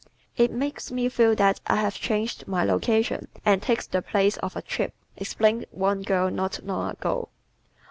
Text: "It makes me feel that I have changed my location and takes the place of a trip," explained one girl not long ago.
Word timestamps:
"It 0.35 0.49
makes 0.51 0.89
me 0.91 1.09
feel 1.09 1.35
that 1.35 1.59
I 1.67 1.75
have 1.75 1.93
changed 1.93 2.47
my 2.47 2.63
location 2.63 3.27
and 3.45 3.61
takes 3.61 3.85
the 3.85 4.01
place 4.01 4.35
of 4.37 4.55
a 4.55 4.61
trip," 4.63 4.95
explained 5.15 5.67
one 5.69 6.01
girl 6.01 6.31
not 6.31 6.59
long 6.65 6.89
ago. 6.89 7.29